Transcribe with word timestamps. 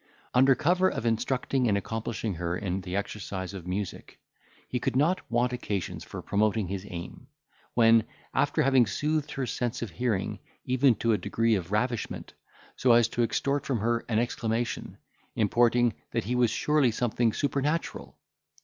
Under 0.33 0.55
cover 0.55 0.89
of 0.89 1.05
instructing 1.05 1.67
and 1.67 1.77
accomplishing 1.77 2.33
her 2.33 2.57
in 2.57 2.81
the 2.81 2.95
exercise 2.95 3.53
of 3.53 3.67
music, 3.67 4.19
he 4.67 4.79
could 4.79 4.95
not 4.95 5.21
want 5.31 5.53
occasions 5.53 6.03
for 6.03 6.23
promoting 6.23 6.69
his 6.69 6.87
aim; 6.89 7.27
when, 7.75 8.05
after 8.33 8.63
having 8.63 8.87
soothed 8.87 9.29
her 9.33 9.45
sense 9.45 9.83
of 9.83 9.91
hearing, 9.91 10.39
even 10.65 10.95
to 10.95 11.11
a 11.13 11.19
degree 11.19 11.53
of 11.53 11.71
ravishment, 11.71 12.33
so 12.75 12.93
as 12.93 13.07
to 13.09 13.21
extort 13.21 13.63
from 13.67 13.77
her 13.77 14.03
an 14.09 14.17
exclamation, 14.17 14.97
importing, 15.35 15.93
that 16.13 16.23
he 16.23 16.33
was 16.33 16.49
surely 16.49 16.89
something 16.89 17.31
supernatural! 17.31 18.17